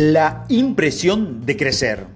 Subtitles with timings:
[0.00, 2.06] La impresión de crecer.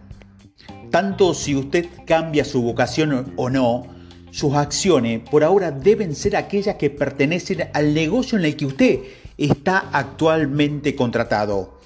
[0.93, 3.89] Tanto si usted cambia su vocación o no,
[4.31, 9.01] sus acciones por ahora deben ser aquellas que pertenecen al negocio en el que usted
[9.37, 11.81] está actualmente contratado.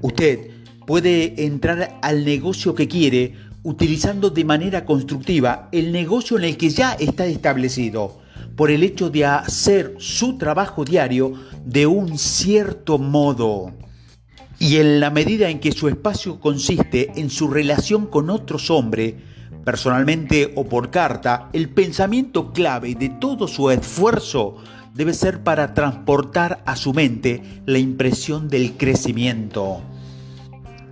[0.00, 0.50] Usted
[0.88, 6.70] puede entrar al negocio que quiere utilizando de manera constructiva el negocio en el que
[6.70, 8.18] ya está establecido,
[8.56, 11.34] por el hecho de hacer su trabajo diario
[11.64, 13.70] de un cierto modo.
[14.62, 19.14] Y en la medida en que su espacio consiste en su relación con otros hombres,
[19.64, 24.58] personalmente o por carta, el pensamiento clave de todo su esfuerzo
[24.94, 29.80] debe ser para transportar a su mente la impresión del crecimiento.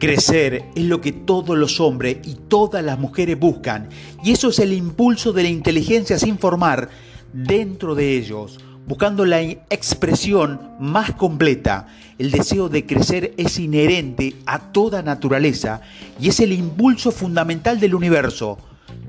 [0.00, 3.89] Crecer es lo que todos los hombres y todas las mujeres buscan,
[4.25, 6.89] y eso es el impulso de la inteligencia sin formar
[7.33, 8.59] dentro de ellos
[8.90, 11.86] buscando la expresión más completa.
[12.18, 15.80] El deseo de crecer es inherente a toda naturaleza
[16.20, 18.58] y es el impulso fundamental del universo.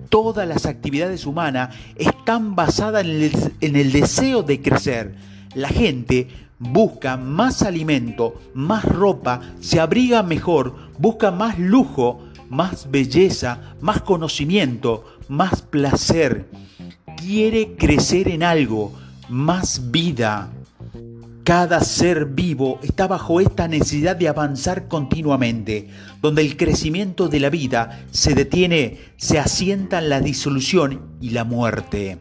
[0.09, 5.15] Todas las actividades humanas están basadas en el, en el deseo de crecer.
[5.55, 6.27] La gente
[6.59, 15.05] busca más alimento, más ropa, se abriga mejor, busca más lujo, más belleza, más conocimiento,
[15.27, 16.45] más placer.
[17.17, 19.00] Quiere crecer en algo,
[19.31, 20.51] más vida.
[21.45, 25.87] Cada ser vivo está bajo esta necesidad de avanzar continuamente,
[26.21, 31.45] donde el crecimiento de la vida se detiene, se asienta en la disolución y la
[31.45, 32.19] muerte.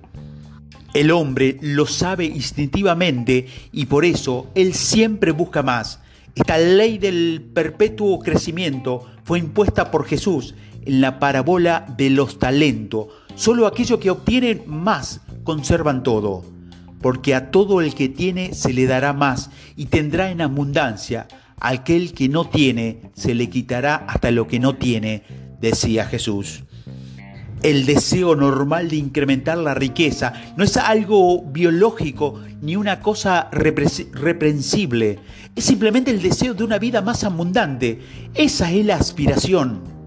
[0.95, 6.01] El hombre lo sabe instintivamente y por eso él siempre busca más.
[6.37, 13.09] Esta ley del perpetuo crecimiento fue impuesta por Jesús en la parábola de los talentos.
[13.35, 16.60] Solo aquellos que obtienen más conservan todo
[17.01, 21.29] porque a todo el que tiene se le dará más y tendrá en abundancia.
[21.61, 25.23] Aquel que no tiene se le quitará hasta lo que no tiene,
[25.61, 26.65] decía Jesús.
[27.63, 35.19] El deseo normal de incrementar la riqueza no es algo biológico ni una cosa reprensible,
[35.55, 38.01] es simplemente el deseo de una vida más abundante.
[38.35, 40.00] Esa es la aspiración.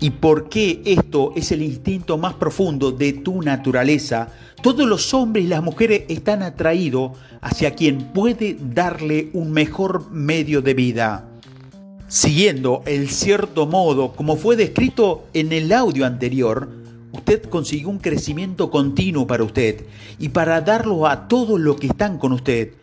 [0.00, 4.28] ¿Y por qué esto es el instinto más profundo de tu naturaleza?
[4.62, 10.62] Todos los hombres y las mujeres están atraídos hacia quien puede darle un mejor medio
[10.62, 11.28] de vida.
[12.06, 16.68] Siguiendo el cierto modo, como fue descrito en el audio anterior,
[17.12, 19.84] usted consiguió un crecimiento continuo para usted
[20.20, 22.74] y para darlo a todos los que están con usted.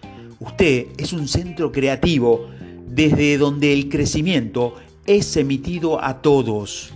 [0.41, 2.47] Usted es un centro creativo
[2.87, 4.73] desde donde el crecimiento
[5.05, 6.91] es emitido a todos.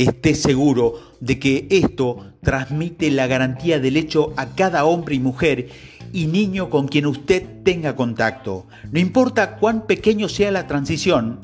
[0.00, 5.68] Esté seguro de que esto transmite la garantía del hecho a cada hombre y mujer
[6.14, 8.66] y niño con quien usted tenga contacto.
[8.90, 11.40] No importa cuán pequeño sea la transición,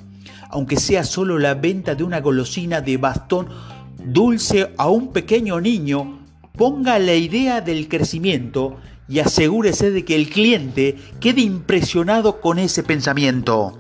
[0.49, 3.49] aunque sea solo la venta de una golosina de bastón
[4.03, 6.21] dulce a un pequeño niño,
[6.57, 12.83] ponga la idea del crecimiento y asegúrese de que el cliente quede impresionado con ese
[12.83, 13.77] pensamiento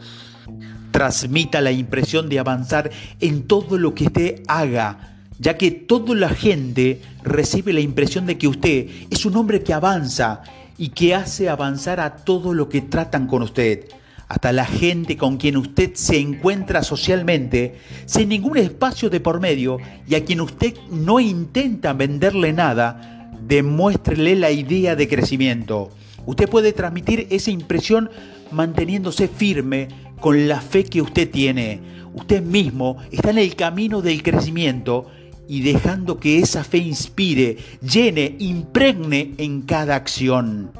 [0.96, 2.90] transmita la impresión de avanzar
[3.20, 8.38] en todo lo que usted haga, ya que toda la gente recibe la impresión de
[8.38, 10.40] que usted es un hombre que avanza
[10.78, 13.84] y que hace avanzar a todo lo que tratan con usted,
[14.26, 17.74] hasta la gente con quien usted se encuentra socialmente,
[18.06, 19.76] sin ningún espacio de por medio
[20.08, 25.90] y a quien usted no intenta venderle nada, demuéstrele la idea de crecimiento.
[26.24, 28.08] Usted puede transmitir esa impresión
[28.50, 29.88] manteniéndose firme
[30.21, 31.81] con la fe que usted tiene.
[32.15, 35.06] Usted mismo está en el camino del crecimiento
[35.49, 40.72] y dejando que esa fe inspire, llene, impregne en cada acción.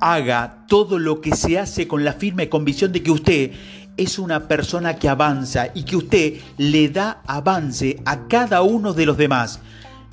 [0.00, 3.50] Haga todo lo que se hace con la firme convicción de que usted
[3.96, 9.06] es una persona que avanza y que usted le da avance a cada uno de
[9.06, 9.60] los demás.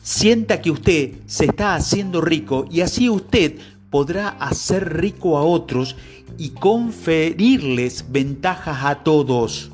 [0.02, 3.60] Sienta que usted se está haciendo rico y así usted
[3.92, 5.96] podrá hacer rico a otros
[6.38, 9.72] y conferirles ventajas a todos.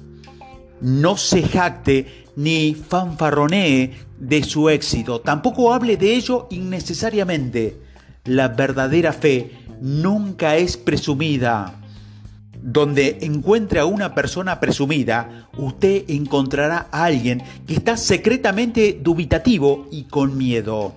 [0.82, 7.78] No se jacte ni fanfarronee de su éxito, tampoco hable de ello innecesariamente.
[8.26, 11.78] La verdadera fe nunca es presumida.
[12.64, 20.04] Donde encuentre a una persona presumida, usted encontrará a alguien que está secretamente dubitativo y
[20.04, 20.94] con miedo.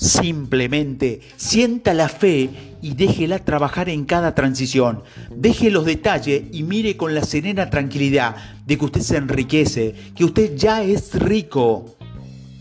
[0.00, 2.48] Simplemente sienta la fe
[2.80, 5.02] y déjela trabajar en cada transición.
[5.36, 10.24] Deje los detalles y mire con la serena tranquilidad de que usted se enriquece, que
[10.24, 11.98] usted ya es rico.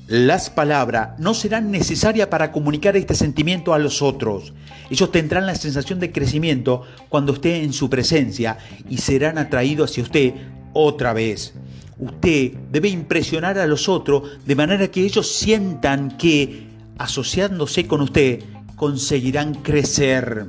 [0.08, 4.52] Las palabras no serán necesarias para comunicar este sentimiento a los otros.
[4.90, 8.58] Ellos tendrán la sensación de crecimiento cuando esté en su presencia
[8.90, 10.34] y serán atraídos hacia usted
[10.74, 11.54] otra vez.
[12.00, 16.68] Usted debe impresionar a los otros de manera que ellos sientan que,
[17.00, 18.44] asociándose con usted,
[18.76, 20.46] conseguirán crecer.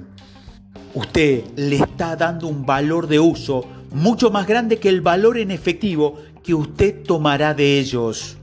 [0.94, 5.50] Usted le está dando un valor de uso mucho más grande que el valor en
[5.50, 8.36] efectivo que usted tomará de ellos.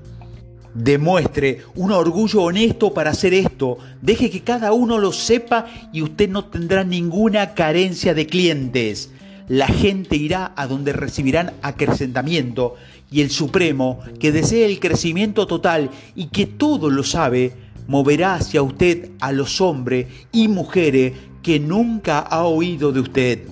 [0.73, 3.77] Demuestre un orgullo honesto para hacer esto.
[4.01, 9.11] Deje que cada uno lo sepa y usted no tendrá ninguna carencia de clientes.
[9.47, 12.75] La gente irá a donde recibirán acrecentamiento
[13.09, 17.53] y el Supremo, que desea el crecimiento total y que todo lo sabe,
[17.87, 23.47] moverá hacia usted a los hombres y mujeres que nunca ha oído de usted.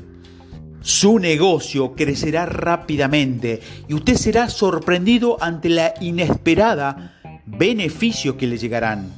[0.81, 7.15] Su negocio crecerá rápidamente y usted será sorprendido ante la inesperada
[7.45, 9.11] beneficio que le llegarán.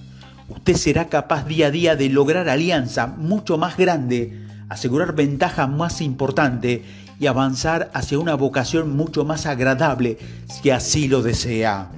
[0.48, 6.00] Usted será capaz día a día de lograr alianza mucho más grande, asegurar ventaja más
[6.00, 6.84] importante
[7.20, 11.90] y avanzar hacia una vocación mucho más agradable si así lo desea.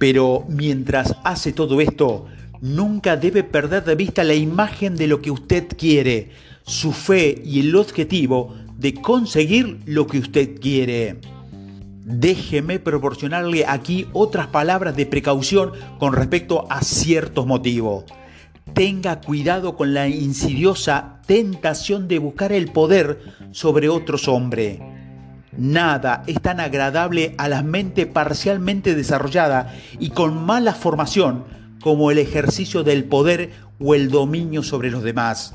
[0.00, 2.24] Pero mientras hace todo esto,
[2.62, 6.30] nunca debe perder de vista la imagen de lo que usted quiere,
[6.62, 11.20] su fe y el objetivo de conseguir lo que usted quiere.
[12.02, 18.04] Déjeme proporcionarle aquí otras palabras de precaución con respecto a ciertos motivos.
[18.72, 23.20] Tenga cuidado con la insidiosa tentación de buscar el poder
[23.50, 24.80] sobre otros hombres.
[25.56, 31.44] Nada es tan agradable a la mente parcialmente desarrollada y con mala formación
[31.80, 33.50] como el ejercicio del poder
[33.80, 35.54] o el dominio sobre los demás.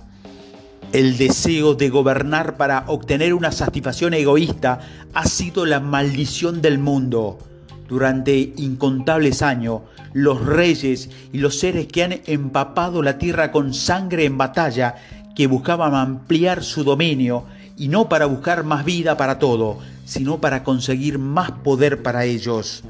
[0.92, 4.80] El deseo de gobernar para obtener una satisfacción egoísta
[5.14, 7.40] ha sido la maldición del mundo.
[7.88, 9.82] Durante incontables años,
[10.14, 14.96] los reyes y los seres que han empapado la tierra con sangre en batalla,
[15.36, 17.46] que buscaban ampliar su dominio,
[17.78, 22.84] y no para buscar más vida para todo, sino para conseguir más poder para ellos.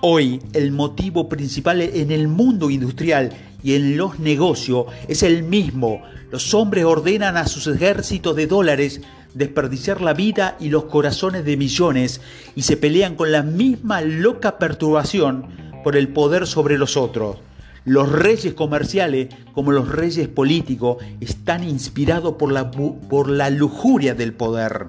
[0.00, 3.32] Hoy el motivo principal en el mundo industrial
[3.62, 6.02] y en los negocios es el mismo.
[6.30, 9.00] Los hombres ordenan a sus ejércitos de dólares
[9.32, 12.20] desperdiciar la vida y los corazones de millones
[12.54, 15.46] y se pelean con la misma loca perturbación
[15.82, 17.38] por el poder sobre los otros.
[17.84, 24.32] Los reyes comerciales, como los reyes políticos, están inspirados por la, por la lujuria del
[24.32, 24.88] poder.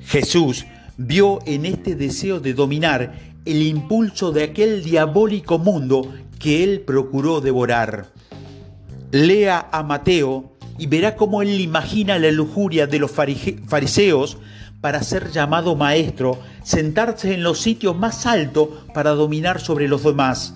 [0.00, 0.64] Jesús
[0.96, 3.12] vio en este deseo de dominar
[3.44, 8.06] el impulso de aquel diabólico mundo que él procuró devorar.
[9.12, 14.38] Lea a Mateo y verá cómo él imagina la lujuria de los fariseos
[14.80, 20.54] para ser llamado maestro, sentarse en los sitios más altos para dominar sobre los demás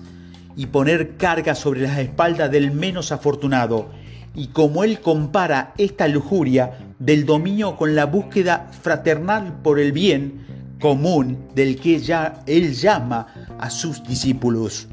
[0.55, 3.89] y poner carga sobre las espaldas del menos afortunado.
[4.33, 10.45] Y como él compara esta lujuria del dominio con la búsqueda fraternal por el bien
[10.79, 13.27] común del que ya él llama
[13.59, 14.87] a sus discípulos.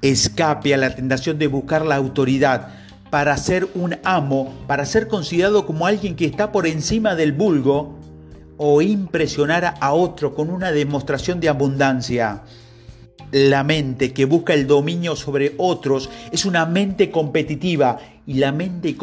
[0.00, 2.68] Escape a la tentación de buscar la autoridad,
[3.12, 7.98] para ser un amo, para ser considerado como alguien que está por encima del vulgo
[8.56, 12.40] o impresionar a otro con una demostración de abundancia.
[13.32, 18.94] La mente que busca el dominio sobre otros es una mente competitiva y la mente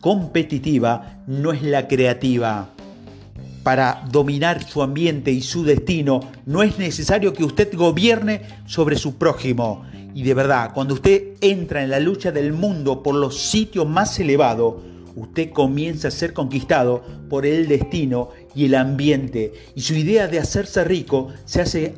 [0.00, 2.70] competitiva no es la creativa.
[3.62, 9.14] Para dominar su ambiente y su destino no es necesario que usted gobierne sobre su
[9.14, 13.88] prójimo, y de verdad, cuando usted entra en la lucha del mundo por los sitios
[13.88, 14.74] más elevados,
[15.14, 19.52] usted comienza a ser conquistado por el destino y el ambiente.
[19.76, 21.94] Y su idea de hacerse rico se hace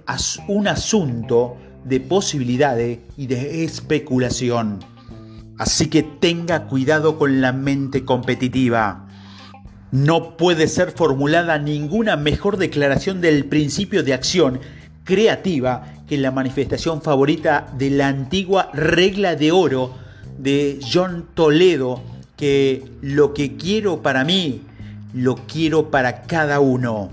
[0.47, 4.81] un asunto de posibilidades y de especulación.
[5.59, 9.07] Así que tenga cuidado con la mente competitiva.
[9.93, 14.61] No puede ser formulada ninguna mejor declaración del principio de acción
[15.05, 19.95] creativa que la manifestación favorita de la antigua regla de oro
[20.39, 22.01] de John Toledo,
[22.37, 24.63] que lo que quiero para mí,
[25.13, 27.11] lo quiero para cada uno.